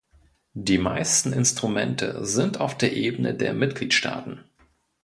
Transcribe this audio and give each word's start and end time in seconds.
Die 0.55 0.79
meisten 0.79 1.31
Instrumente 1.31 2.25
sind 2.25 2.59
auf 2.59 2.75
der 2.75 2.91
Ebene 2.93 3.35
der 3.35 3.53
Mitgliedstaaten. 3.53 4.43